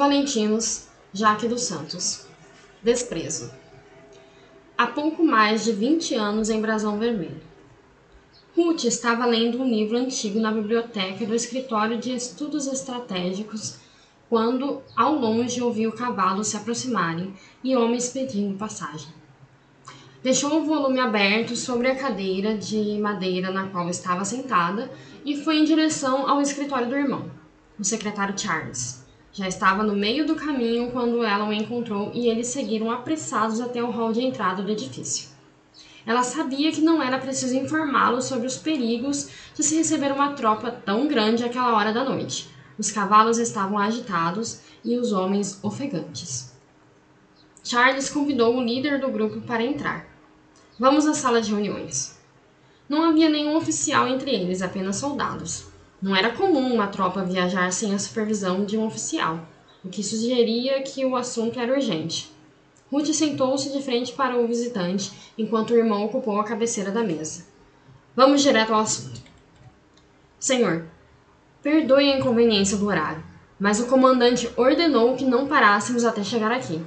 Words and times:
Valentinos, 0.00 0.88
Jaque 1.12 1.46
dos 1.46 1.64
Santos. 1.64 2.26
Desprezo. 2.82 3.52
Há 4.74 4.86
pouco 4.86 5.22
mais 5.22 5.62
de 5.62 5.72
20 5.72 6.14
anos 6.14 6.48
em 6.48 6.58
Brasão 6.58 6.98
Vermelho. 6.98 7.42
Ruth 8.56 8.84
estava 8.84 9.26
lendo 9.26 9.60
um 9.60 9.68
livro 9.68 9.98
antigo 9.98 10.40
na 10.40 10.50
biblioteca 10.52 11.26
do 11.26 11.34
escritório 11.34 11.98
de 11.98 12.14
estudos 12.14 12.66
estratégicos 12.66 13.76
quando, 14.30 14.80
ao 14.96 15.16
longe, 15.16 15.60
ouviu 15.60 15.92
cavalos 15.92 16.48
se 16.48 16.56
aproximarem 16.56 17.34
e 17.62 17.76
homens 17.76 18.08
pedindo 18.08 18.56
passagem. 18.56 19.12
Deixou 20.22 20.62
o 20.62 20.64
volume 20.64 20.98
aberto 20.98 21.54
sobre 21.54 21.88
a 21.90 21.94
cadeira 21.94 22.56
de 22.56 22.98
madeira 22.98 23.50
na 23.50 23.68
qual 23.68 23.86
estava 23.90 24.24
sentada 24.24 24.90
e 25.26 25.36
foi 25.36 25.58
em 25.58 25.64
direção 25.64 26.26
ao 26.26 26.40
escritório 26.40 26.88
do 26.88 26.96
irmão, 26.96 27.30
o 27.78 27.84
secretário 27.84 28.38
Charles. 28.38 28.99
Já 29.32 29.46
estava 29.46 29.84
no 29.84 29.94
meio 29.94 30.26
do 30.26 30.34
caminho 30.34 30.90
quando 30.90 31.22
ela 31.22 31.48
o 31.48 31.52
encontrou 31.52 32.10
e 32.12 32.28
eles 32.28 32.48
seguiram 32.48 32.90
apressados 32.90 33.60
até 33.60 33.82
o 33.82 33.90
hall 33.90 34.12
de 34.12 34.24
entrada 34.24 34.62
do 34.62 34.72
edifício. 34.72 35.28
Ela 36.04 36.22
sabia 36.24 36.72
que 36.72 36.80
não 36.80 37.00
era 37.00 37.18
preciso 37.18 37.54
informá-lo 37.54 38.20
sobre 38.20 38.46
os 38.46 38.56
perigos 38.56 39.28
de 39.54 39.62
se 39.62 39.76
receber 39.76 40.10
uma 40.10 40.32
tropa 40.32 40.70
tão 40.70 41.06
grande 41.06 41.44
àquela 41.44 41.76
hora 41.76 41.92
da 41.92 42.02
noite. 42.02 42.50
Os 42.76 42.90
cavalos 42.90 43.38
estavam 43.38 43.78
agitados 43.78 44.60
e 44.84 44.96
os 44.96 45.12
homens 45.12 45.62
ofegantes. 45.62 46.52
Charles 47.62 48.10
convidou 48.10 48.56
o 48.56 48.62
líder 48.62 48.98
do 48.98 49.10
grupo 49.10 49.40
para 49.42 49.62
entrar. 49.62 50.06
Vamos 50.78 51.06
à 51.06 51.14
sala 51.14 51.40
de 51.40 51.50
reuniões. 51.50 52.18
Não 52.88 53.04
havia 53.04 53.28
nenhum 53.28 53.56
oficial 53.56 54.08
entre 54.08 54.32
eles, 54.32 54.62
apenas 54.62 54.96
soldados. 54.96 55.69
Não 56.02 56.16
era 56.16 56.32
comum 56.32 56.72
uma 56.72 56.86
tropa 56.86 57.22
viajar 57.22 57.70
sem 57.72 57.94
a 57.94 57.98
supervisão 57.98 58.64
de 58.64 58.78
um 58.78 58.86
oficial, 58.86 59.40
o 59.84 59.88
que 59.90 60.02
sugeria 60.02 60.82
que 60.82 61.04
o 61.04 61.14
assunto 61.14 61.60
era 61.60 61.74
urgente. 61.74 62.30
Ruth 62.90 63.12
sentou-se 63.12 63.70
de 63.70 63.82
frente 63.82 64.12
para 64.12 64.38
o 64.38 64.46
visitante, 64.46 65.12
enquanto 65.36 65.70
o 65.70 65.76
irmão 65.76 66.04
ocupou 66.04 66.40
a 66.40 66.44
cabeceira 66.44 66.90
da 66.90 67.02
mesa. 67.02 67.44
Vamos 68.16 68.42
direto 68.42 68.72
ao 68.72 68.80
assunto. 68.80 69.20
Senhor, 70.38 70.86
perdoe 71.62 72.10
a 72.10 72.18
inconveniência 72.18 72.78
do 72.78 72.86
horário, 72.86 73.22
mas 73.58 73.78
o 73.78 73.86
comandante 73.86 74.50
ordenou 74.56 75.14
que 75.16 75.24
não 75.26 75.46
parássemos 75.46 76.04
até 76.04 76.24
chegar 76.24 76.50
aqui. 76.50 76.82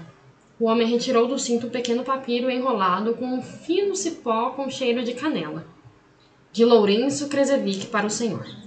O 0.59 0.65
homem 0.65 0.87
retirou 0.87 1.27
do 1.27 1.37
cinto 1.37 1.67
um 1.67 1.69
pequeno 1.69 2.03
papiro 2.03 2.49
enrolado 2.49 3.13
com 3.13 3.25
um 3.25 3.43
fino 3.43 3.95
cipó 3.95 4.49
com 4.51 4.71
cheiro 4.71 5.03
de 5.03 5.13
canela. 5.13 5.65
De 6.51 6.65
Lourenço 6.65 7.29
Krezevic 7.29 7.87
para 7.87 8.07
o 8.07 8.09
senhor. 8.09 8.62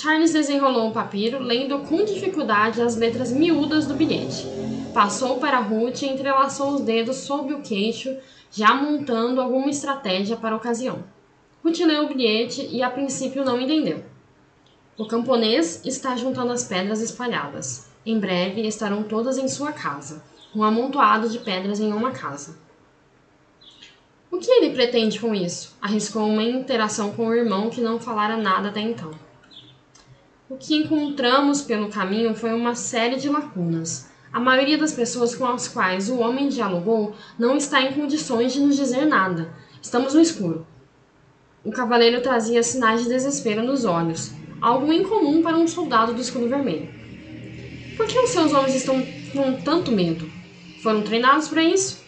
Charles 0.00 0.32
desenrolou 0.32 0.86
um 0.86 0.92
papiro, 0.92 1.38
lendo 1.42 1.78
com 1.80 2.02
dificuldade 2.02 2.80
as 2.80 2.96
letras 2.96 3.30
miúdas 3.30 3.86
do 3.86 3.92
bilhete. 3.92 4.46
Passou 4.94 5.36
para 5.38 5.58
Ruth 5.58 6.00
e 6.00 6.06
entrelaçou 6.06 6.70
os 6.70 6.80
dedos 6.80 7.18
sob 7.18 7.52
o 7.52 7.60
queixo, 7.60 8.16
já 8.50 8.74
montando 8.74 9.42
alguma 9.42 9.68
estratégia 9.68 10.38
para 10.38 10.54
a 10.54 10.56
ocasião. 10.56 11.04
Ruth 11.62 11.80
leu 11.80 12.04
o 12.04 12.08
bilhete 12.08 12.66
e 12.72 12.82
a 12.82 12.88
princípio 12.88 13.44
não 13.44 13.60
entendeu. 13.60 14.02
O 14.96 15.06
camponês 15.06 15.82
está 15.84 16.16
juntando 16.16 16.52
as 16.52 16.64
pedras 16.64 17.02
espalhadas. 17.02 17.90
Em 18.06 18.18
breve 18.18 18.66
estarão 18.66 19.02
todas 19.02 19.36
em 19.36 19.48
sua 19.48 19.70
casa. 19.70 20.22
Um 20.56 20.64
amontoado 20.64 21.28
de 21.28 21.40
pedras 21.40 21.78
em 21.78 21.92
uma 21.92 22.12
casa. 22.12 22.56
O 24.30 24.38
que 24.38 24.50
ele 24.50 24.72
pretende 24.72 25.20
com 25.20 25.34
isso? 25.34 25.76
Arriscou 25.78 26.26
uma 26.26 26.42
interação 26.42 27.12
com 27.12 27.26
o 27.26 27.34
irmão 27.34 27.68
que 27.68 27.82
não 27.82 28.00
falara 28.00 28.38
nada 28.38 28.70
até 28.70 28.80
então. 28.80 29.10
O 30.50 30.56
que 30.56 30.74
encontramos 30.74 31.62
pelo 31.62 31.88
caminho 31.90 32.34
foi 32.34 32.52
uma 32.52 32.74
série 32.74 33.14
de 33.14 33.28
lacunas. 33.28 34.10
A 34.32 34.40
maioria 34.40 34.76
das 34.76 34.92
pessoas 34.92 35.32
com 35.32 35.46
as 35.46 35.68
quais 35.68 36.10
o 36.10 36.18
homem 36.18 36.48
dialogou 36.48 37.14
não 37.38 37.56
está 37.56 37.80
em 37.80 37.92
condições 37.92 38.52
de 38.52 38.58
nos 38.58 38.74
dizer 38.74 39.06
nada. 39.06 39.54
Estamos 39.80 40.12
no 40.12 40.20
escuro. 40.20 40.66
O 41.64 41.70
cavaleiro 41.70 42.20
trazia 42.20 42.64
sinais 42.64 43.04
de 43.04 43.08
desespero 43.08 43.62
nos 43.62 43.84
olhos, 43.84 44.32
algo 44.60 44.92
incomum 44.92 45.40
para 45.40 45.56
um 45.56 45.68
soldado 45.68 46.14
do 46.14 46.20
escudo 46.20 46.48
vermelho. 46.48 46.88
Por 47.96 48.08
que 48.08 48.18
os 48.18 48.30
seus 48.30 48.52
homens 48.52 48.74
estão 48.74 49.00
com 49.32 49.62
tanto 49.62 49.92
medo? 49.92 50.28
Foram 50.82 51.02
treinados 51.02 51.46
para 51.46 51.62
isso? 51.62 52.02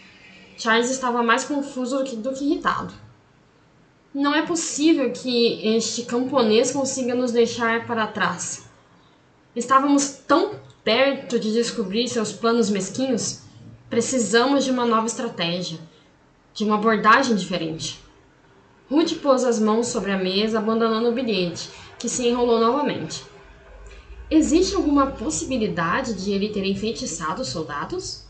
Charles 0.59 0.91
estava 0.91 1.22
mais 1.22 1.44
confuso 1.44 1.99
do 1.99 2.05
que, 2.05 2.17
do 2.17 2.33
que 2.33 2.44
irritado. 2.44 2.93
Não 4.15 4.34
é 4.34 4.43
possível 4.43 5.11
que 5.11 5.67
este 5.75 6.03
camponês 6.03 6.71
consiga 6.71 7.15
nos 7.15 7.33
deixar 7.33 7.87
para 7.87 8.06
trás. 8.06 8.69
Estávamos 9.56 10.11
tão 10.28 10.61
perto 10.84 11.39
de 11.39 11.50
descobrir 11.50 12.06
seus 12.09 12.31
planos 12.31 12.69
mesquinhos. 12.69 13.41
Precisamos 13.89 14.65
de 14.65 14.71
uma 14.71 14.84
nova 14.84 15.06
estratégia, 15.06 15.78
de 16.53 16.62
uma 16.62 16.75
abordagem 16.75 17.34
diferente. 17.34 18.00
Ruth 18.91 19.15
pôs 19.23 19.45
as 19.45 19.59
mãos 19.59 19.87
sobre 19.87 20.12
a 20.12 20.19
mesa, 20.19 20.59
abandonando 20.59 21.09
o 21.09 21.12
bilhete, 21.12 21.71
que 21.99 22.06
se 22.06 22.29
enrolou 22.29 22.61
novamente. 22.61 23.25
Existe 24.31 24.75
alguma 24.75 25.06
possibilidade 25.06 26.12
de 26.12 26.33
ele 26.33 26.50
ter 26.50 26.67
enfeitiçado 26.67 27.41
os 27.41 27.49
soldados? 27.49 28.25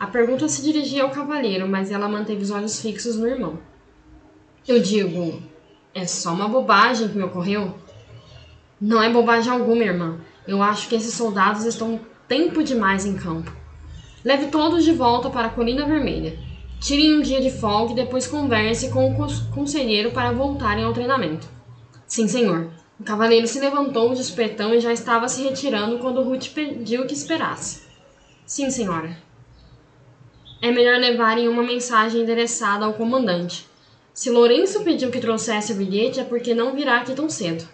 A 0.00 0.08
pergunta 0.08 0.48
se 0.48 0.62
dirigia 0.62 1.04
ao 1.04 1.10
cavaleiro, 1.10 1.68
mas 1.68 1.92
ela 1.92 2.08
manteve 2.08 2.42
os 2.42 2.50
olhos 2.50 2.80
fixos 2.80 3.14
no 3.14 3.28
irmão. 3.28 3.56
Eu 4.68 4.80
digo, 4.80 5.40
é 5.94 6.06
só 6.06 6.32
uma 6.32 6.48
bobagem 6.48 7.06
que 7.06 7.16
me 7.16 7.22
ocorreu? 7.22 7.72
Não 8.80 9.00
é 9.00 9.08
bobagem 9.08 9.52
alguma, 9.52 9.84
irmã. 9.84 10.18
Eu 10.44 10.60
acho 10.60 10.88
que 10.88 10.96
esses 10.96 11.14
soldados 11.14 11.64
estão 11.64 12.00
tempo 12.26 12.64
demais 12.64 13.06
em 13.06 13.16
campo. 13.16 13.52
Leve 14.24 14.46
todos 14.46 14.84
de 14.84 14.90
volta 14.90 15.30
para 15.30 15.46
a 15.46 15.50
Colina 15.50 15.86
Vermelha. 15.86 16.36
Tirem 16.80 17.16
um 17.16 17.22
dia 17.22 17.40
de 17.40 17.48
folga 17.48 17.92
e 17.92 17.94
depois 17.94 18.26
converse 18.26 18.90
com 18.90 19.08
o 19.08 19.54
conselheiro 19.54 20.10
para 20.10 20.32
voltarem 20.32 20.82
ao 20.82 20.92
treinamento. 20.92 21.48
Sim, 22.04 22.26
senhor. 22.26 22.68
O 22.98 23.04
cavaleiro 23.04 23.46
se 23.46 23.60
levantou 23.60 24.12
de 24.14 24.20
espetão 24.20 24.74
e 24.74 24.80
já 24.80 24.92
estava 24.92 25.28
se 25.28 25.44
retirando 25.44 26.00
quando 26.00 26.24
Ruth 26.24 26.48
pediu 26.52 27.06
que 27.06 27.14
esperasse. 27.14 27.82
Sim, 28.44 28.68
senhora. 28.68 29.16
É 30.60 30.72
melhor 30.72 30.98
levarem 30.98 31.46
uma 31.46 31.62
mensagem 31.62 32.22
endereçada 32.22 32.84
ao 32.84 32.94
comandante. 32.94 33.64
Se 34.16 34.30
Lourenço 34.30 34.82
pediu 34.82 35.10
que 35.10 35.20
trouxesse 35.20 35.74
o 35.74 35.76
bilhete, 35.76 36.18
é 36.18 36.24
porque 36.24 36.54
não 36.54 36.74
virá 36.74 36.96
aqui 36.96 37.12
tão 37.12 37.28
cedo. 37.28 37.68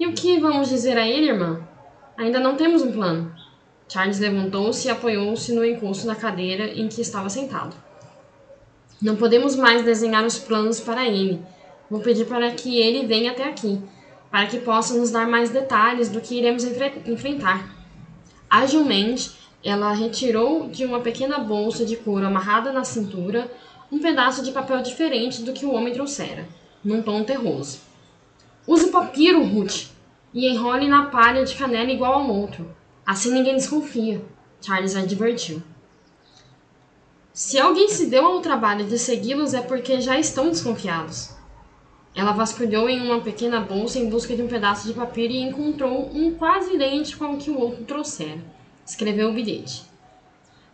E 0.00 0.06
o 0.06 0.14
que 0.14 0.40
vamos 0.40 0.70
dizer 0.70 0.96
a 0.96 1.06
ele, 1.06 1.28
irmã? 1.28 1.60
Ainda 2.16 2.40
não 2.40 2.56
temos 2.56 2.80
um 2.80 2.90
plano. 2.90 3.30
Charles 3.86 4.18
levantou-se 4.18 4.88
e 4.88 4.90
apoiou-se 4.90 5.52
no 5.52 5.62
encosto 5.62 6.06
da 6.06 6.14
cadeira 6.14 6.68
em 6.68 6.88
que 6.88 7.02
estava 7.02 7.28
sentado. 7.28 7.76
Não 9.02 9.16
podemos 9.16 9.54
mais 9.54 9.84
desenhar 9.84 10.24
os 10.24 10.38
planos 10.38 10.80
para 10.80 11.06
ele. 11.06 11.42
Vou 11.90 12.00
pedir 12.00 12.24
para 12.24 12.50
que 12.52 12.80
ele 12.80 13.06
venha 13.06 13.32
até 13.32 13.44
aqui, 13.44 13.78
para 14.30 14.46
que 14.46 14.60
possa 14.60 14.94
nos 14.94 15.10
dar 15.10 15.28
mais 15.28 15.50
detalhes 15.50 16.08
do 16.08 16.22
que 16.22 16.38
iremos 16.38 16.64
enfrentar. 16.64 17.68
Agilmente, 18.48 19.30
ela 19.64 19.92
retirou 19.94 20.68
de 20.68 20.84
uma 20.84 21.00
pequena 21.00 21.38
bolsa 21.38 21.86
de 21.86 21.96
couro 21.96 22.26
amarrada 22.26 22.70
na 22.70 22.84
cintura 22.84 23.50
um 23.90 23.98
pedaço 23.98 24.44
de 24.44 24.52
papel 24.52 24.82
diferente 24.82 25.42
do 25.42 25.54
que 25.54 25.64
o 25.64 25.72
homem 25.72 25.94
trouxera, 25.94 26.46
num 26.84 27.00
tom 27.00 27.24
terroso. 27.24 27.80
Use 28.66 28.84
o 28.84 28.92
papiro, 28.92 29.42
Ruth, 29.42 29.86
e 30.34 30.46
enrole 30.48 30.86
na 30.86 31.06
palha 31.06 31.44
de 31.44 31.54
canela 31.54 31.90
igual 31.90 32.14
ao 32.14 32.28
outro. 32.28 32.74
Assim 33.06 33.32
ninguém 33.32 33.54
desconfia, 33.54 34.22
Charles 34.60 34.96
advertiu. 34.96 35.62
Se 37.32 37.58
alguém 37.58 37.88
se 37.88 38.06
deu 38.06 38.24
ao 38.24 38.40
trabalho 38.40 38.84
de 38.84 38.98
segui-los 38.98 39.54
é 39.54 39.62
porque 39.62 40.00
já 40.00 40.18
estão 40.18 40.50
desconfiados. 40.50 41.30
Ela 42.14 42.32
vasculhou 42.32 42.88
em 42.88 43.00
uma 43.00 43.20
pequena 43.20 43.60
bolsa 43.60 43.98
em 43.98 44.08
busca 44.08 44.36
de 44.36 44.42
um 44.42 44.46
pedaço 44.46 44.86
de 44.86 44.94
papiro 44.94 45.32
e 45.32 45.42
encontrou 45.42 46.10
um 46.14 46.34
quase 46.34 46.74
idêntico 46.74 47.24
ao 47.24 47.36
que 47.36 47.50
o 47.50 47.58
outro 47.58 47.84
trouxera. 47.84 48.53
Escreveu 48.86 49.30
o 49.30 49.32
bilhete. 49.32 49.84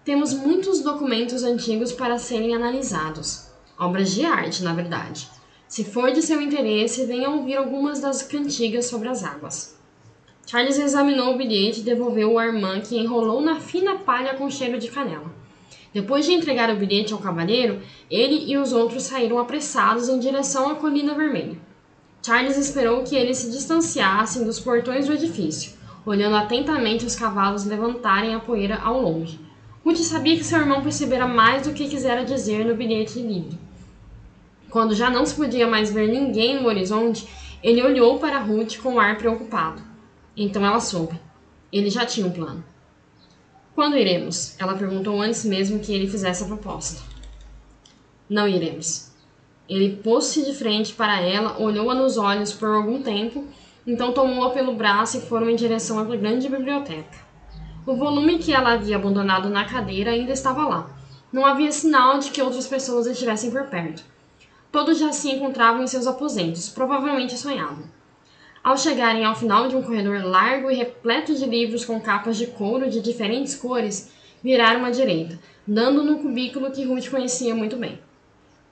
Temos 0.05 0.35
muitos 0.35 0.81
documentos 0.81 1.45
antigos 1.45 1.93
para 1.93 2.19
serem 2.19 2.55
analisados. 2.55 3.47
Obras 3.79 4.11
de 4.13 4.25
arte, 4.25 4.63
na 4.63 4.75
verdade. 4.75 5.29
Se 5.69 5.85
for 5.85 6.11
de 6.11 6.21
seu 6.21 6.41
interesse, 6.41 7.07
venha 7.07 7.31
ouvir 7.31 7.57
algumas 7.57 8.01
das 8.01 8.23
cantigas 8.23 8.87
sobre 8.87 9.09
as 9.09 9.23
águas. 9.23 9.79
Charles 10.45 10.81
examinou 10.81 11.33
o 11.33 11.39
bilhete 11.39 11.81
e 11.81 11.85
devolveu 11.85 12.33
o 12.33 12.39
Armand, 12.39 12.81
que 12.81 12.99
enrolou 12.99 13.41
na 13.41 13.61
fina 13.61 13.99
palha 13.99 14.35
com 14.35 14.51
cheiro 14.51 14.81
de 14.81 14.91
canela. 14.91 15.33
Depois 15.95 16.27
de 16.27 16.33
entregar 16.33 16.71
o 16.71 16.77
bilhete 16.77 17.13
ao 17.13 17.21
cavaleiro, 17.21 17.81
ele 18.11 18.51
e 18.51 18.59
os 18.59 18.73
outros 18.73 19.05
saíram 19.05 19.39
apressados 19.39 20.09
em 20.09 20.19
direção 20.19 20.69
à 20.69 20.75
Colina 20.75 21.15
Vermelha. 21.15 21.57
Charles 22.21 22.57
esperou 22.57 23.05
que 23.05 23.15
eles 23.15 23.39
se 23.39 23.51
distanciassem 23.51 24.45
dos 24.45 24.59
portões 24.59 25.07
do 25.07 25.13
edifício, 25.13 25.73
olhando 26.05 26.37
atentamente 26.37 27.05
os 27.05 27.17
cavalos 27.17 27.65
levantarem 27.65 28.35
a 28.35 28.41
poeira 28.41 28.79
ao 28.83 29.01
longe. 29.01 29.41
Ruth 29.85 29.99
sabia 29.99 30.37
que 30.37 30.45
seu 30.45 30.59
irmão 30.59 30.83
percebera 30.83 31.27
mais 31.27 31.67
do 31.67 31.73
que 31.73 31.89
quisera 31.89 32.25
dizer 32.25 32.65
no 32.65 32.75
bilhete 32.75 33.21
livre. 33.21 33.59
Quando 34.69 34.95
já 34.95 35.11
não 35.11 35.27
se 35.27 35.35
podia 35.35 35.67
mais 35.67 35.91
ver 35.93 36.09
ninguém 36.09 36.61
no 36.61 36.69
horizonte, 36.69 37.27
ele 37.63 37.83
olhou 37.83 38.19
para 38.19 38.39
Ruth 38.39 38.79
com 38.79 38.95
um 38.95 39.01
ar 39.01 39.19
preocupado. 39.19 39.83
Então 40.37 40.65
ela 40.65 40.81
soube. 40.81 41.19
Ele 41.73 41.91
já 41.91 42.07
tinha 42.07 42.27
um 42.27 42.31
plano. 42.31 42.65
Quando 43.75 43.97
iremos? 43.97 44.57
Ela 44.59 44.75
perguntou 44.75 45.21
antes 45.21 45.45
mesmo 45.45 45.81
que 45.81 45.93
ele 45.93 46.09
fizesse 46.09 46.45
a 46.45 46.47
proposta. 46.47 47.03
Não 48.29 48.47
iremos. 48.47 49.11
Ele 49.69 49.97
pôs-se 49.97 50.45
de 50.45 50.53
frente 50.53 50.93
para 50.93 51.21
ela, 51.21 51.59
olhou-a 51.59 51.95
nos 51.95 52.17
olhos 52.17 52.53
por 52.53 52.69
algum 52.69 53.03
tempo, 53.03 53.47
então 53.87 54.13
tomou-a 54.13 54.51
pelo 54.51 54.75
braço 54.75 55.19
e 55.19 55.21
foram 55.21 55.49
em 55.49 55.57
direção 55.57 55.99
à 55.99 56.05
grande 56.05 56.49
biblioteca. 56.49 57.19
O 57.87 57.95
volume 57.95 58.39
que 58.39 58.53
ela 58.53 58.75
havia 58.75 58.97
abandonado 58.97 59.49
na 59.49 59.65
cadeira 59.65 60.11
ainda 60.11 60.33
estava 60.33 60.67
lá. 60.67 60.91
Não 61.33 61.47
havia 61.47 61.73
sinal 61.73 62.19
de 62.19 62.31
que 62.31 62.43
outras 62.43 62.67
pessoas 62.67 63.07
estivessem 63.07 63.51
por 63.51 63.65
perto. 63.65 64.05
Todos 64.71 64.99
já 64.99 65.13
se 65.13 65.31
encontravam 65.31 65.83
em 65.83 65.87
seus 65.87 66.07
aposentos, 66.07 66.69
provavelmente 66.69 67.37
sonhavam. 67.37 67.85
Ao 68.63 68.77
chegarem 68.77 69.25
ao 69.25 69.35
final 69.35 69.69
de 69.69 69.75
um 69.75 69.83
corredor 69.83 70.23
largo 70.23 70.71
e 70.71 70.75
repleto 70.75 71.35
de 71.35 71.47
livros 71.47 71.85
com 71.85 72.01
capas 72.01 72.37
de 72.37 72.47
couro 72.49 72.91
de 72.91 73.01
diferentes 73.01 73.55
cores, 73.55 74.13
viraram 74.43 74.85
à 74.85 74.91
direita, 74.91 75.39
dando 75.67 76.05
no 76.05 76.19
cubículo 76.19 76.71
que 76.71 76.85
Ruth 76.85 77.09
conhecia 77.09 77.55
muito 77.55 77.77
bem. 77.77 77.99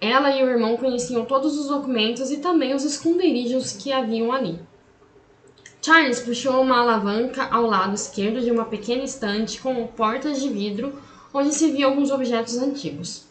Ela 0.00 0.37
e 0.37 0.44
o 0.44 0.49
irmão 0.49 0.76
conheciam 0.76 1.25
todos 1.25 1.58
os 1.58 1.69
documentos 1.69 2.31
e 2.31 2.37
também 2.37 2.75
os 2.75 2.84
esconderijos 2.84 3.72
que 3.72 3.90
haviam 3.90 4.31
ali. 4.31 4.61
Charles 5.88 6.20
puxou 6.20 6.61
uma 6.61 6.81
alavanca 6.81 7.49
ao 7.50 7.64
lado 7.64 7.94
esquerdo 7.94 8.43
de 8.43 8.50
uma 8.50 8.67
pequena 8.67 9.02
estante 9.05 9.58
com 9.58 9.87
portas 9.87 10.38
de 10.38 10.50
vidro 10.50 10.93
onde 11.32 11.55
se 11.55 11.70
viam 11.70 11.88
alguns 11.88 12.11
objetos 12.11 12.58
antigos. 12.58 13.25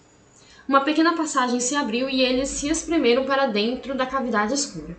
Uma 0.67 0.81
pequena 0.81 1.15
passagem 1.15 1.59
se 1.59 1.75
abriu 1.75 2.09
e 2.09 2.19
eles 2.19 2.49
se 2.49 2.67
espremeram 2.67 3.25
para 3.25 3.45
dentro 3.45 3.93
da 3.93 4.07
cavidade 4.07 4.55
escura. 4.55 4.97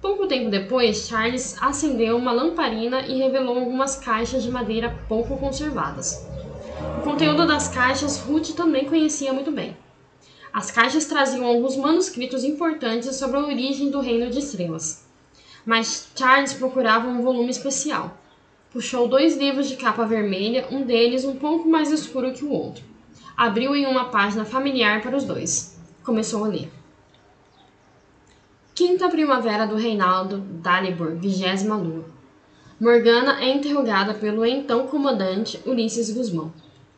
Pouco 0.00 0.26
tempo 0.26 0.48
depois, 0.48 1.06
Charles 1.06 1.54
acendeu 1.60 2.16
uma 2.16 2.32
lamparina 2.32 3.02
e 3.02 3.18
revelou 3.18 3.58
algumas 3.58 3.96
caixas 3.96 4.42
de 4.42 4.50
madeira 4.50 4.98
pouco 5.06 5.36
conservadas. 5.36 6.26
O 7.00 7.02
conteúdo 7.02 7.46
das 7.46 7.68
caixas 7.68 8.18
Ruth 8.18 8.52
também 8.56 8.86
conhecia 8.86 9.30
muito 9.30 9.52
bem. 9.52 9.76
As 10.50 10.70
caixas 10.70 11.04
traziam 11.04 11.44
alguns 11.44 11.76
manuscritos 11.76 12.44
importantes 12.44 13.14
sobre 13.16 13.36
a 13.36 13.44
origem 13.44 13.90
do 13.90 14.00
Reino 14.00 14.30
de 14.30 14.38
Estrelas. 14.38 15.03
Mas 15.64 16.08
Charles 16.14 16.52
procurava 16.52 17.08
um 17.08 17.22
volume 17.22 17.50
especial. 17.50 18.18
Puxou 18.70 19.08
dois 19.08 19.36
livros 19.36 19.68
de 19.68 19.76
capa 19.76 20.04
vermelha, 20.04 20.66
um 20.70 20.82
deles 20.82 21.24
um 21.24 21.36
pouco 21.36 21.68
mais 21.68 21.90
escuro 21.90 22.32
que 22.32 22.44
o 22.44 22.50
outro. 22.50 22.84
Abriu 23.36 23.74
em 23.74 23.86
uma 23.86 24.06
página 24.06 24.44
familiar 24.44 25.00
para 25.00 25.16
os 25.16 25.24
dois. 25.24 25.80
Começou 26.02 26.44
a 26.44 26.48
ler. 26.48 26.70
Quinta 28.74 29.08
primavera 29.08 29.66
do 29.66 29.76
Reinaldo 29.76 30.38
Dalibor, 30.38 31.14
vigésima 31.14 31.76
lua. 31.76 32.04
Morgana 32.80 33.40
é 33.40 33.48
interrogada 33.48 34.12
pelo 34.12 34.44
então 34.44 34.88
comandante 34.88 35.60
Ulisses 35.64 36.10
Guzmão, 36.10 36.52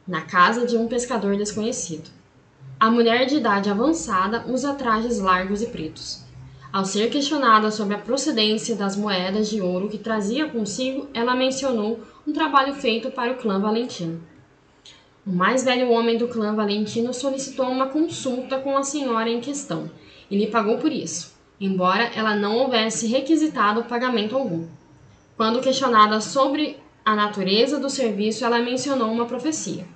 na 0.08 0.22
casa 0.22 0.66
de 0.66 0.76
um 0.76 0.88
pescador 0.88 1.36
desconhecido. 1.36 2.10
A 2.80 2.90
mulher 2.90 3.26
de 3.26 3.36
idade 3.36 3.70
avançada 3.70 4.44
usa 4.48 4.74
trajes 4.74 5.18
largos 5.18 5.62
e 5.62 5.66
pretos. 5.66 6.25
Ao 6.76 6.84
ser 6.84 7.08
questionada 7.08 7.70
sobre 7.70 7.94
a 7.94 7.98
procedência 7.98 8.76
das 8.76 8.96
moedas 8.96 9.48
de 9.48 9.62
ouro 9.62 9.88
que 9.88 9.96
trazia 9.96 10.46
consigo, 10.46 11.08
ela 11.14 11.34
mencionou 11.34 12.00
um 12.26 12.34
trabalho 12.34 12.74
feito 12.74 13.10
para 13.10 13.32
o 13.32 13.38
clã 13.38 13.58
Valentino. 13.58 14.20
O 15.26 15.30
mais 15.32 15.64
velho 15.64 15.90
homem 15.90 16.18
do 16.18 16.28
clã 16.28 16.54
Valentino 16.54 17.14
solicitou 17.14 17.64
uma 17.64 17.86
consulta 17.86 18.58
com 18.58 18.76
a 18.76 18.82
senhora 18.82 19.30
em 19.30 19.40
questão 19.40 19.90
e 20.30 20.36
lhe 20.36 20.48
pagou 20.48 20.76
por 20.76 20.92
isso 20.92 21.34
embora 21.58 22.10
ela 22.14 22.36
não 22.36 22.58
houvesse 22.58 23.06
requisitado 23.06 23.84
pagamento 23.84 24.36
algum. 24.36 24.66
Quando 25.34 25.62
questionada 25.62 26.20
sobre 26.20 26.76
a 27.02 27.16
natureza 27.16 27.80
do 27.80 27.88
serviço, 27.88 28.44
ela 28.44 28.58
mencionou 28.58 29.10
uma 29.10 29.24
profecia. 29.24 29.86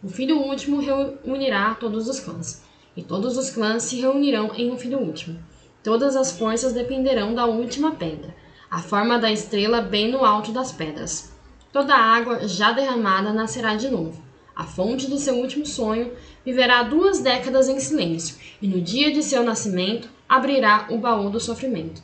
O 0.00 0.08
filho 0.08 0.38
último 0.38 0.80
reunirá 0.80 1.74
todos 1.74 2.08
os 2.08 2.20
clãs, 2.20 2.62
e 2.96 3.02
todos 3.02 3.36
os 3.36 3.50
clãs 3.50 3.82
se 3.82 4.00
reunirão 4.00 4.52
em 4.54 4.70
um 4.70 4.78
filho 4.78 5.00
último. 5.00 5.36
Todas 5.82 6.14
as 6.14 6.32
forças 6.32 6.74
dependerão 6.74 7.34
da 7.34 7.46
última 7.46 7.92
pedra, 7.92 8.34
a 8.70 8.80
forma 8.80 9.18
da 9.18 9.32
estrela 9.32 9.80
bem 9.80 10.12
no 10.12 10.24
alto 10.24 10.52
das 10.52 10.72
pedras. 10.72 11.32
Toda 11.72 11.94
a 11.94 12.14
água 12.16 12.46
já 12.46 12.72
derramada 12.72 13.32
nascerá 13.32 13.74
de 13.76 13.88
novo. 13.88 14.22
A 14.54 14.64
fonte 14.64 15.08
de 15.08 15.18
seu 15.18 15.36
último 15.36 15.64
sonho 15.64 16.12
viverá 16.44 16.82
duas 16.82 17.20
décadas 17.20 17.66
em 17.66 17.80
silêncio, 17.80 18.36
e 18.60 18.68
no 18.68 18.78
dia 18.80 19.10
de 19.10 19.22
seu 19.22 19.42
nascimento 19.42 20.10
abrirá 20.28 20.86
o 20.90 20.98
baú 20.98 21.30
do 21.30 21.40
sofrimento. 21.40 22.02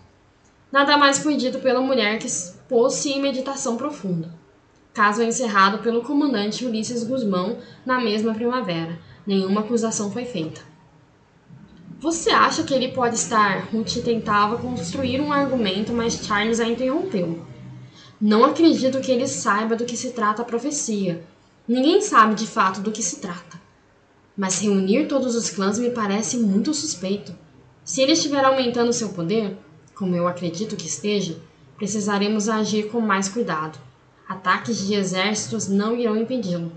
Nada 0.72 0.96
mais 0.96 1.18
foi 1.18 1.36
dito 1.36 1.58
pela 1.58 1.80
mulher 1.80 2.18
que 2.18 2.28
pôs-se 2.68 3.10
em 3.10 3.20
meditação 3.20 3.76
profunda. 3.76 4.32
Caso 4.94 5.22
encerrado 5.22 5.82
pelo 5.82 6.02
comandante 6.02 6.64
Ulisses 6.64 7.04
Guzmão 7.04 7.58
na 7.84 8.00
mesma 8.00 8.32
primavera. 8.32 8.98
Nenhuma 9.26 9.60
acusação 9.60 10.10
foi 10.10 10.24
feita. 10.24 10.62
Você 11.98 12.28
acha 12.28 12.62
que 12.62 12.74
ele 12.74 12.92
pode 12.92 13.14
estar? 13.14 13.68
Ruth 13.72 14.02
tentava 14.04 14.58
construir 14.58 15.18
um 15.18 15.32
argumento, 15.32 15.94
mas 15.94 16.26
Charles 16.26 16.60
a 16.60 16.68
interrompeu. 16.68 17.42
Não 18.20 18.44
acredito 18.44 19.00
que 19.00 19.10
ele 19.10 19.26
saiba 19.26 19.74
do 19.74 19.86
que 19.86 19.96
se 19.96 20.10
trata 20.10 20.42
a 20.42 20.44
profecia. 20.44 21.24
Ninguém 21.66 22.02
sabe 22.02 22.34
de 22.34 22.46
fato 22.46 22.82
do 22.82 22.92
que 22.92 23.02
se 23.02 23.16
trata. 23.16 23.58
Mas 24.36 24.60
reunir 24.60 25.08
todos 25.08 25.34
os 25.34 25.48
clãs 25.48 25.78
me 25.78 25.90
parece 25.90 26.36
muito 26.36 26.74
suspeito. 26.74 27.34
Se 27.82 28.02
ele 28.02 28.12
estiver 28.12 28.44
aumentando 28.44 28.92
seu 28.92 29.08
poder, 29.08 29.56
como 29.94 30.14
eu 30.14 30.28
acredito 30.28 30.76
que 30.76 30.86
esteja, 30.86 31.40
precisaremos 31.78 32.46
agir 32.46 32.90
com 32.90 33.00
mais 33.00 33.26
cuidado. 33.26 33.78
Ataques 34.28 34.86
de 34.86 34.94
exércitos 34.94 35.66
não 35.66 35.96
irão 35.96 36.14
impedi-lo. 36.14 36.72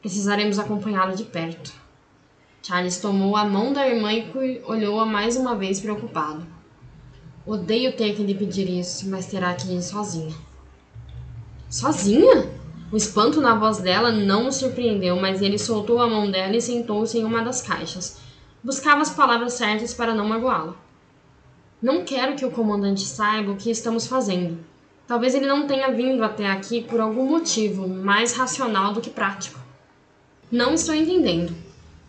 Precisaremos 0.00 0.58
acompanhá-lo 0.58 1.14
de 1.14 1.22
perto. 1.22 1.83
Charles 2.66 2.98
tomou 2.98 3.36
a 3.36 3.44
mão 3.44 3.74
da 3.74 3.86
irmã 3.86 4.10
e 4.10 4.62
olhou-a 4.64 5.04
mais 5.04 5.36
uma 5.36 5.54
vez 5.54 5.80
preocupado. 5.80 6.46
Odeio 7.46 7.94
ter 7.94 8.16
que 8.16 8.22
lhe 8.22 8.34
pedir 8.34 8.70
isso, 8.70 9.06
mas 9.10 9.26
terá 9.26 9.52
que 9.52 9.70
ir 9.70 9.82
sozinha. 9.82 10.34
Sozinha? 11.68 12.50
O 12.90 12.96
espanto 12.96 13.38
na 13.38 13.54
voz 13.54 13.78
dela 13.78 14.10
não 14.10 14.48
o 14.48 14.52
surpreendeu, 14.52 15.14
mas 15.16 15.42
ele 15.42 15.58
soltou 15.58 16.00
a 16.00 16.08
mão 16.08 16.30
dela 16.30 16.56
e 16.56 16.62
sentou-se 16.62 17.18
em 17.18 17.24
uma 17.24 17.42
das 17.42 17.60
caixas, 17.60 18.18
Buscava 18.62 19.02
as 19.02 19.10
palavras 19.10 19.52
certas 19.52 19.92
para 19.92 20.14
não 20.14 20.26
magoá-la. 20.26 20.74
Não 21.82 22.02
quero 22.02 22.34
que 22.34 22.46
o 22.46 22.50
comandante 22.50 23.02
saiba 23.02 23.52
o 23.52 23.56
que 23.56 23.70
estamos 23.70 24.06
fazendo. 24.06 24.58
Talvez 25.06 25.34
ele 25.34 25.46
não 25.46 25.66
tenha 25.66 25.92
vindo 25.92 26.24
até 26.24 26.50
aqui 26.50 26.82
por 26.82 26.98
algum 26.98 27.28
motivo 27.28 27.86
mais 27.86 28.32
racional 28.32 28.94
do 28.94 29.02
que 29.02 29.10
prático. 29.10 29.60
Não 30.50 30.72
estou 30.72 30.94
entendendo. 30.94 31.63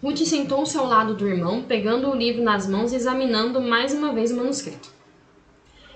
Ruth 0.06 0.20
sentou-se 0.20 0.78
ao 0.78 0.86
lado 0.86 1.16
do 1.16 1.28
irmão, 1.28 1.64
pegando 1.64 2.08
o 2.08 2.16
livro 2.16 2.44
nas 2.44 2.68
mãos 2.68 2.94
e 2.94 2.96
examinando 2.96 3.60
mais 3.60 3.92
uma 3.92 4.14
vez 4.14 4.32
o 4.32 4.36
manuscrito. 4.36 4.88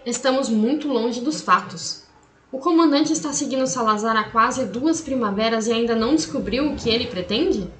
Estamos 0.04 0.50
muito 0.50 0.88
longe 0.88 1.22
dos 1.22 1.42
fatos. 1.42 2.08
O 2.52 2.58
comandante 2.58 3.14
está 3.14 3.32
seguindo 3.32 3.68
Salazar 3.68 4.18
há 4.18 4.24
quase 4.24 4.66
duas 4.66 5.00
primaveras 5.00 5.68
e 5.68 5.74
ainda 5.74 5.96
não 5.96 6.16
descobriu 6.16 6.72
o 6.72 6.76
que 6.76 6.90
ele 6.90 7.06
pretende? 7.06 7.72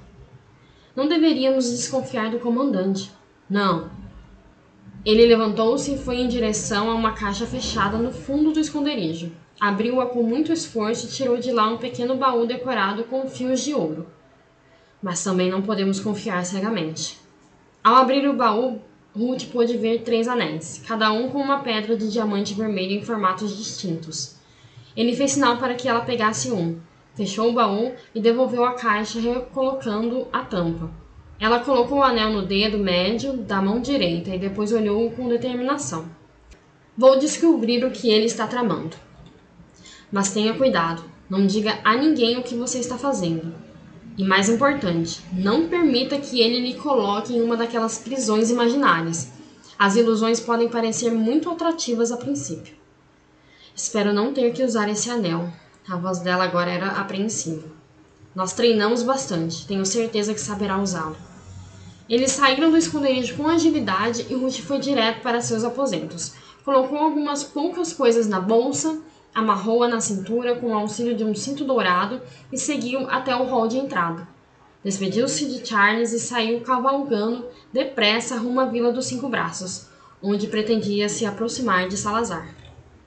Não 0.94 1.08
deveríamos 1.08 1.68
desconfiar 1.68 2.30
do 2.30 2.38
comandante. 2.38 3.10
Não. 3.48 3.90
Ele 5.04 5.26
levantou-se 5.26 5.94
e 5.94 5.98
foi 5.98 6.18
em 6.18 6.28
direção 6.28 6.88
a 6.92 6.94
uma 6.94 7.10
caixa 7.10 7.44
fechada 7.44 7.98
no 7.98 8.12
fundo 8.12 8.52
do 8.52 8.60
esconderijo. 8.60 9.32
Abriu-a 9.60 10.06
com 10.06 10.22
muito 10.22 10.52
esforço 10.52 11.06
e 11.06 11.10
tirou 11.10 11.38
de 11.38 11.50
lá 11.50 11.66
um 11.66 11.78
pequeno 11.78 12.16
baú 12.16 12.46
decorado 12.46 13.02
com 13.02 13.28
fios 13.28 13.62
de 13.62 13.74
ouro. 13.74 14.06
Mas 15.02 15.24
também 15.24 15.50
não 15.50 15.62
podemos 15.62 16.00
confiar 16.00 16.44
cegamente. 16.44 17.18
Ao 17.82 17.96
abrir 17.96 18.28
o 18.28 18.34
baú, 18.34 18.80
Ruth 19.16 19.46
pôde 19.50 19.76
ver 19.76 20.02
três 20.02 20.28
anéis, 20.28 20.82
cada 20.86 21.10
um 21.12 21.30
com 21.30 21.38
uma 21.38 21.60
pedra 21.60 21.96
de 21.96 22.10
diamante 22.10 22.54
vermelho 22.54 22.92
em 22.92 23.02
formatos 23.02 23.56
distintos. 23.56 24.36
Ele 24.96 25.16
fez 25.16 25.32
sinal 25.32 25.56
para 25.56 25.74
que 25.74 25.88
ela 25.88 26.02
pegasse 26.02 26.52
um, 26.52 26.78
fechou 27.14 27.50
o 27.50 27.52
baú 27.52 27.92
e 28.14 28.20
devolveu 28.20 28.64
a 28.64 28.74
caixa, 28.74 29.20
recolocando 29.20 30.28
a 30.32 30.44
tampa. 30.44 30.90
Ela 31.40 31.60
colocou 31.60 31.98
o 31.98 32.02
anel 32.02 32.30
no 32.30 32.42
dedo 32.42 32.78
médio 32.78 33.32
da 33.32 33.62
mão 33.62 33.80
direita 33.80 34.34
e 34.34 34.38
depois 34.38 34.72
olhou 34.72 35.10
com 35.10 35.28
determinação. 35.28 36.04
Vou 36.96 37.18
descobrir 37.18 37.82
o 37.84 37.90
que 37.90 38.10
ele 38.10 38.26
está 38.26 38.46
tramando. 38.46 38.96
Mas 40.12 40.32
tenha 40.32 40.54
cuidado, 40.54 41.02
não 41.30 41.46
diga 41.46 41.78
a 41.82 41.96
ninguém 41.96 42.36
o 42.36 42.42
que 42.42 42.54
você 42.54 42.78
está 42.78 42.98
fazendo. 42.98 43.54
E 44.18 44.24
mais 44.24 44.48
importante, 44.48 45.20
não 45.32 45.68
permita 45.68 46.18
que 46.18 46.40
ele 46.40 46.60
lhe 46.60 46.74
coloque 46.74 47.34
em 47.34 47.40
uma 47.40 47.56
daquelas 47.56 47.98
prisões 47.98 48.50
imaginárias. 48.50 49.28
As 49.78 49.96
ilusões 49.96 50.40
podem 50.40 50.68
parecer 50.68 51.10
muito 51.10 51.48
atrativas 51.48 52.12
a 52.12 52.16
princípio. 52.16 52.74
Espero 53.74 54.12
não 54.12 54.32
ter 54.32 54.52
que 54.52 54.62
usar 54.62 54.88
esse 54.88 55.08
anel, 55.10 55.50
a 55.88 55.96
voz 55.96 56.18
dela 56.18 56.44
agora 56.44 56.70
era 56.70 56.88
apreensiva. 56.88 57.66
Nós 58.34 58.52
treinamos 58.52 59.02
bastante, 59.02 59.66
tenho 59.66 59.84
certeza 59.86 60.34
que 60.34 60.40
saberá 60.40 60.78
usá-lo. 60.78 61.16
Eles 62.08 62.32
saíram 62.32 62.70
do 62.70 62.76
esconderijo 62.76 63.36
com 63.36 63.48
agilidade 63.48 64.26
e 64.28 64.34
Ruth 64.34 64.60
foi 64.60 64.78
direto 64.78 65.22
para 65.22 65.40
seus 65.40 65.64
aposentos. 65.64 66.34
Colocou 66.64 66.98
algumas 66.98 67.42
poucas 67.42 67.92
coisas 67.92 68.28
na 68.28 68.40
bolsa, 68.40 69.00
amarrou-a 69.34 69.88
na 69.88 70.00
cintura 70.00 70.56
com 70.56 70.68
o 70.68 70.74
auxílio 70.74 71.16
de 71.16 71.24
um 71.24 71.34
cinto 71.34 71.64
dourado 71.64 72.20
e 72.52 72.58
seguiu 72.58 73.08
até 73.08 73.34
o 73.34 73.44
hall 73.44 73.68
de 73.68 73.78
entrada. 73.78 74.26
Despediu-se 74.82 75.46
de 75.46 75.66
Charles 75.66 76.12
e 76.12 76.18
saiu 76.18 76.60
cavalgando 76.62 77.46
depressa 77.72 78.36
rumo 78.36 78.60
à 78.60 78.64
Vila 78.64 78.92
dos 78.92 79.06
Cinco 79.06 79.28
Braços, 79.28 79.88
onde 80.22 80.46
pretendia 80.46 81.08
se 81.08 81.26
aproximar 81.26 81.88
de 81.88 81.96
Salazar. 81.96 82.59